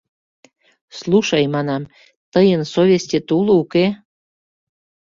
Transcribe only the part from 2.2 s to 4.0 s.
тыйын совестьет уло, уке?